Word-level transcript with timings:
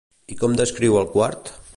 I 0.35 0.37
com 0.43 0.55
descriu 0.61 0.97
el 1.03 1.07
quart? 1.17 1.53